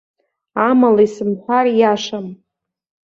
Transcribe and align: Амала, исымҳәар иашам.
Амала, 0.67 1.01
исымҳәар 1.07 1.65
иашам. 1.79 2.27